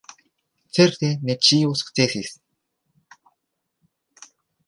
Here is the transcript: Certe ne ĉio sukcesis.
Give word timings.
Certe 0.77 1.09
ne 1.29 1.35
ĉio 1.47 1.75
sukcesis. 1.83 2.33